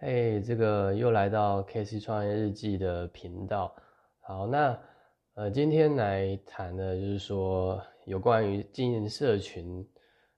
[0.00, 3.74] 嘿，这个又来到 K C 创业日记的频道。
[4.20, 4.80] 好，那
[5.34, 9.84] 呃，今天来谈的就是说有关于经营社群，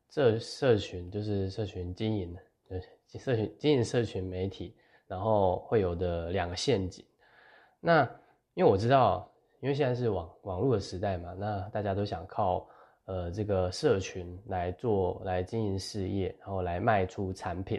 [0.08, 2.34] 这社群就是社群经营，
[2.70, 2.80] 呃，
[3.18, 4.74] 社群经营社群媒体，
[5.06, 7.04] 然后会有的两个陷阱。
[7.80, 8.00] 那
[8.54, 9.30] 因为我知道，
[9.60, 12.66] 因为现在是网网络的时代嘛，那大家都想靠
[13.04, 17.78] 呃这个社群来做来经营事业，然后来卖出产品。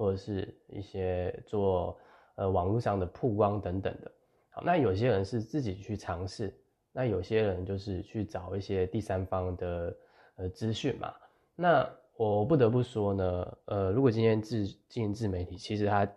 [0.00, 1.94] 或者是一些做
[2.36, 4.10] 呃网络上的曝光等等的，
[4.48, 6.58] 好，那有些人是自己去尝试，
[6.90, 9.96] 那有些人就是去找一些第三方的
[10.36, 11.12] 呃资讯嘛。
[11.54, 11.86] 那
[12.16, 16.10] 我不得不说呢，呃，如果今天自经营自媒体，其实它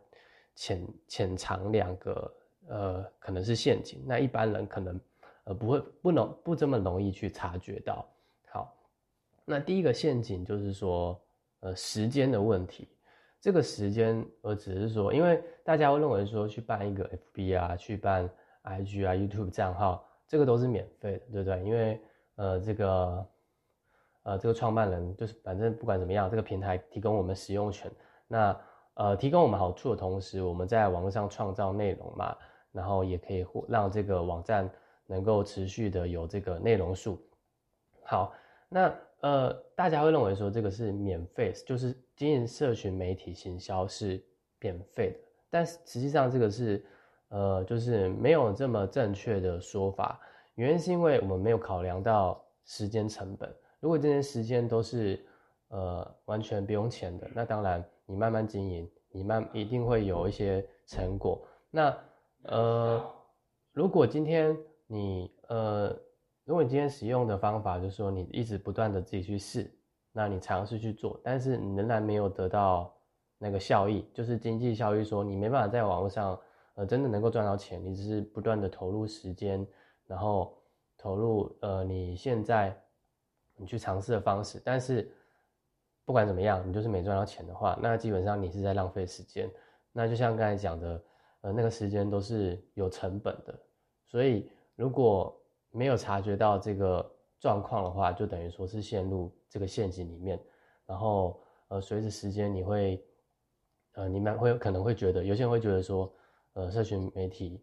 [0.55, 2.33] 潜潜藏两个
[2.69, 4.97] 呃可能是陷阱，那一般人可能
[5.43, 8.07] 呃不会不能不这么容易去察觉到。
[8.47, 8.73] 好，
[9.43, 11.19] 那第一个陷阱就是说
[11.59, 12.88] 呃时间的问题。
[13.43, 18.30] 这个时间，我只是说，因为大家会认为说去办一个 FB 啊，去办
[18.63, 21.61] IG 啊、YouTube 账号，这个都是免费的，对不对？
[21.66, 21.99] 因为
[22.36, 23.27] 呃，这个
[24.23, 27.91] 呃，这个创办人就是反正不管怎么样，这个平台提供我们使用权，
[28.30, 28.58] 那
[28.94, 32.33] 呃，提供我们好处的同时，我们在网络上创造内容嘛，
[32.71, 34.71] 然后也可以让这个网站
[35.05, 37.21] 能够持续的有这个内容数。
[38.05, 38.31] 好，
[38.69, 38.94] 那。
[39.23, 44.22] 呃，大家会认为说这个是免费，就是经营社群媒体行销是
[44.59, 46.86] 免费的，但实际上这个是，
[47.30, 50.20] 呃，就是没有这么正确的说法。
[50.55, 53.50] 原因是因为我们没有考量到时间成本。
[53.80, 55.25] 如果这些时间都是
[55.70, 61.42] 呃完全不用钱的，那当然你慢慢经营，你慢一定会有一些成果。
[61.72, 61.98] 那
[62.42, 63.02] 呃，
[63.72, 64.53] 如果今天
[64.86, 65.98] 你呃。
[66.45, 69.72] 如果你今天使用的方法就是说你一直不断的自己去试，
[70.11, 72.94] 那你尝试去做，但是你仍然没有得到
[73.38, 76.39] 那个效益，就是经济效益，说你没办法在网络上
[76.75, 79.66] 呃真的能够赚到钱，你只是不断的投入时间，
[80.05, 80.58] 然后
[80.97, 82.77] 投入呃你现在
[83.55, 85.10] 你去尝试的方式，但是
[86.04, 89.49] 不管怎么样，你就是没赚到钱的话，那基本上你是在浪费时间。
[89.93, 91.04] 那就像刚才讲的，
[91.42, 93.58] 呃那个时间都是有成本的，
[94.08, 95.39] 所以如果
[95.76, 100.39] 没有察觉到这个状况的话，就等于说是陷入这个陷阱里面。
[100.86, 103.04] 然后，呃，随着时间，你会，
[103.94, 106.14] 呃，你们会可能会觉得，有些人会觉得说，
[106.54, 107.60] 呃，社群媒体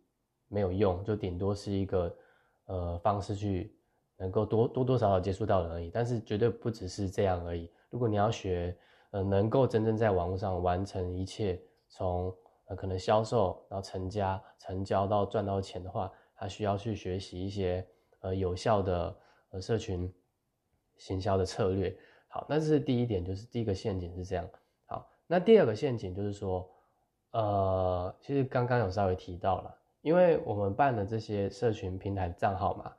[0.48, 2.16] 没有用，就顶多是一个，
[2.64, 3.78] 呃，方式去
[4.16, 5.88] 能够多多多少少接触到人而已。
[5.88, 7.70] 但是绝对不只是这样而已。
[7.90, 8.76] 如果你要学，
[9.12, 12.34] 呃，能够真正在网络上完成一切，从
[12.64, 17.86] 呃可能销售，然后成家、成交到赚到钱的话，他需要去学习一些。
[18.20, 19.16] 呃，有效的
[19.50, 20.12] 呃社群
[20.98, 21.96] 行销的策略，
[22.28, 24.46] 好，那这是第一点，就是第一个陷阱是这样。
[24.84, 26.70] 好，那第二个陷阱就是说，
[27.30, 32.92] 呃，其实刚刚有稍微提到了，因为我们办的这些社群平台账号嘛，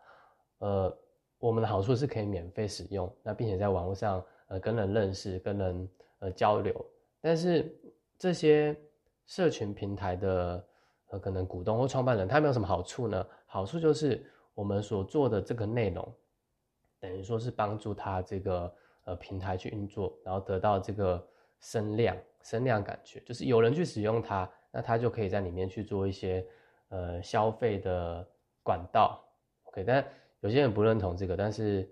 [0.58, 0.98] 呃，
[1.38, 6.74] 我们的好处是可以免费使用，那并且在网络上呃跟人认识，跟人呃交流。
[7.22, 7.80] 但是
[8.18, 8.76] 这些
[9.28, 10.66] 社群平台的
[11.10, 13.24] 呃可能股东或创办人，他没有什么好处呢？
[13.46, 14.26] 好处就是。
[14.54, 16.16] 我们所做的这个内容，
[17.00, 18.76] 等于说是帮助他这个
[19.06, 21.26] 呃平台去运作，然后得到这个
[21.60, 26.46] 声量、声量感觉，就是有人去使用它，那他就可以在里面去做一些
[26.90, 28.28] 呃消费的
[28.62, 29.24] 管道。
[29.64, 30.06] OK，但
[30.42, 31.90] 有些人不认同这个，但是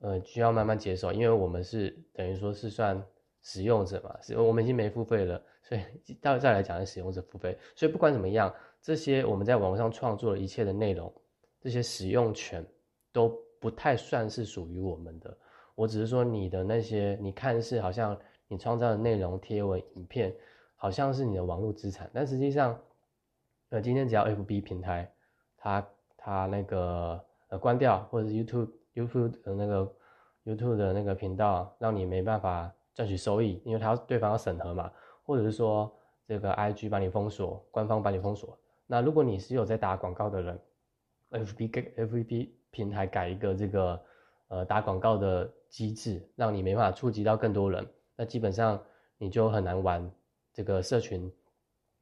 [0.00, 3.00] 呃需要慢慢接受，因为我们是等于说是算
[3.40, 7.56] 使用者嘛，是我们已经没付费了，所以到再来讲是使用者付费。
[7.76, 11.12] 所以不管怎么样，这些我们在网络上创作的一切的内容。
[11.64, 12.62] 这些使用权
[13.10, 15.34] 都不太算是属于我们的，
[15.74, 18.14] 我只是说你的那些你看似好像
[18.48, 20.36] 你创造的内容、贴文、影片，
[20.76, 22.78] 好像是你的网络资产，但实际上，
[23.70, 25.10] 呃，今天只要 FB 平台，
[25.56, 25.88] 它
[26.18, 29.94] 它那个呃关掉，或者是 YouTube YouTube 的那个
[30.44, 34.92] YouTube 的那个频道，让你没办法赚取收益，因为它对方要审核嘛，
[35.24, 35.90] 或者是说
[36.28, 38.54] 这个 IG 把你封锁，官方把你封锁，
[38.86, 40.60] 那如果你是有在打广告的人。
[41.34, 44.00] F B 给 F B 平台改一个这个
[44.48, 47.84] 呃打广告的机制，让你没办法触及到更多人，
[48.16, 48.80] 那基本上
[49.18, 50.08] 你就很难玩
[50.52, 51.30] 这个社群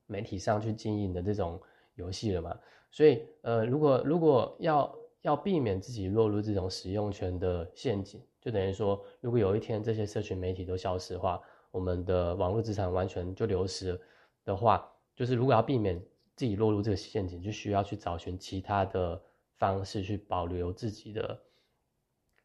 [0.07, 1.61] 媒体上去经营的这种
[1.95, 2.59] 游戏了嘛。
[2.91, 11.41] 所以呃，如果如果要要避免自己落入这种使用权的陷阱，就等于说，如果有一天这些社群媒体都消失的话，
[11.71, 13.99] 我们的网络资产完全就流失
[14.45, 14.87] 的话，
[15.17, 15.99] 就是如果要避免。
[16.43, 19.23] 自己落入这个陷阱，就需要去找寻其他的
[19.59, 21.41] 方式去保留自己的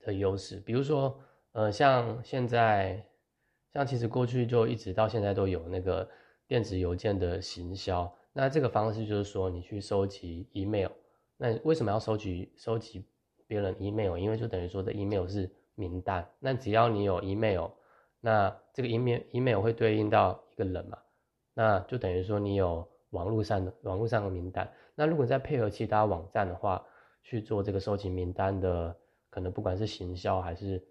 [0.05, 0.57] 的优势。
[0.59, 1.19] 比如说，
[1.53, 3.03] 呃，像现在，
[3.73, 6.07] 像其实过去就一直到现在都有那个
[6.45, 8.15] 电子邮件的行销。
[8.33, 10.91] 那这个方式就是说，你去收集 email。
[11.35, 13.03] 那为什么要收集收集
[13.47, 14.15] 别人 email？
[14.15, 16.23] 因为就等于说的 email 是名单。
[16.37, 17.71] 那只要你有 email，
[18.19, 20.99] 那这个 email email 会对应到一个人嘛？
[21.55, 24.71] 那就等于说你有网络上的网络上的名单。
[24.95, 26.85] 那如果再配合其他网站的话，
[27.23, 28.95] 去做这个收集名单的，
[29.29, 30.81] 可能不管是行销还是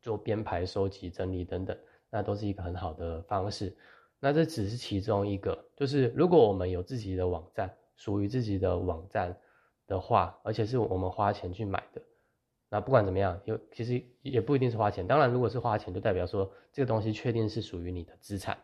[0.00, 1.76] 做编排、收集、整理等等，
[2.10, 3.76] 那都是一个很好的方式。
[4.18, 9.36] 那这只是其中一个，就是如果我们有自己的网站，属于自己的网站。
[9.88, 12.00] 的话，而且是我们花钱去买的，
[12.70, 15.06] 那不管怎么样，有其实也不一定是花钱。
[15.06, 18.56] 当然，如果是花钱，就代表说这个东西确定是属于你的资产，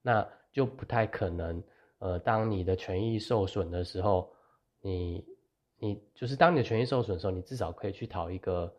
[0.00, 1.62] 那就不太可能。
[2.00, 4.30] 呃，当你的权益受损的时候，
[4.82, 5.24] 你
[5.78, 8.70] 你就是当你的权益受损的时候，你至少可以去讨一个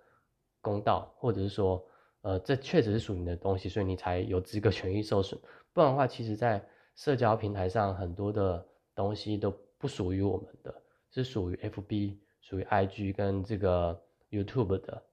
[0.59, 1.83] 公道，或者是说，
[2.21, 5.39] 呃，这确实是属于你的东西，所以你才有资格 权益受损。
[5.73, 6.61] 不然的话，其实在
[6.95, 8.63] 社交平台上很多的
[8.93, 10.75] 东西都不属于我们的。
[11.13, 15.03] 是属于 FB、属于 IG 跟这个 YouTube 的。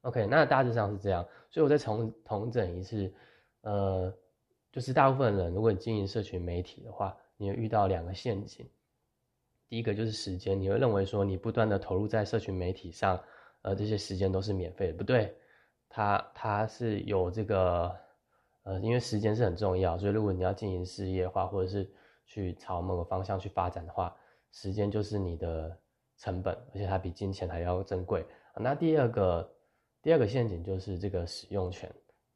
[0.00, 1.22] OK，那大致上是这样。
[1.50, 3.12] 所以我再重重整一次，
[3.60, 4.10] 呃，
[4.72, 8.68] 就是大部分人，如果你经营社群媒体的话，你会遇到两个陷阱。
[9.68, 13.22] 第一个就是时间，你会认为说你不断的投入在社群媒体上，
[13.62, 15.34] 呃，这些时间都是免费的，不对，
[15.88, 17.96] 它它是有这个，
[18.62, 21.88] 呃，因为时间是很重要，所以如果你要经营事业化，或者是
[22.26, 24.16] 去朝某个方向去发展的话。
[24.52, 25.78] 时间就是你的
[26.18, 28.26] 成本，而且它比金钱还要珍贵。
[28.56, 29.48] 那第二个
[30.02, 31.88] 第二个陷阱就是这个使用权，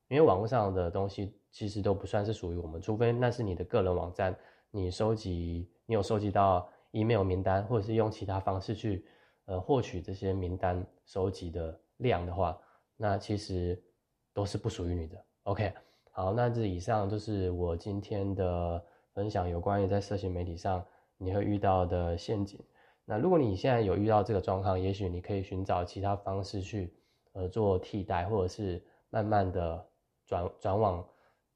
[0.07, 4.35] 因为网络上的东西其实都不算是属于我们，除非那是你的个人网站，
[4.73, 9.07] 你收集你有收集到 email 名单，或者是用其他方式去
[9.45, 12.59] 呃获取这些名单收集的量的话，
[12.97, 13.81] 那其实
[14.33, 15.25] 都是不属于你的。
[15.45, 15.73] OK，
[16.11, 20.85] 好，那这以上就是我今天的分享，有关于在社群媒体上。
[21.17, 22.61] 你会遇到的陷阱。
[23.05, 26.93] 那如果你现在有遇到这个状况，也许你可以寻找其他方式去，
[27.33, 29.87] 呃，做替代，或者是慢慢的
[30.27, 31.07] 转转往，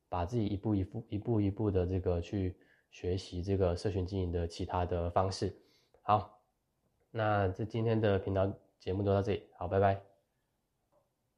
[0.08, 2.56] 把自己一步一步、一步一步的这个去
[2.90, 5.54] 学习这个社群经营的其他的方式。
[6.02, 6.40] 好，
[7.10, 10.07] 那这今天的频道节目就到这里，好，拜拜。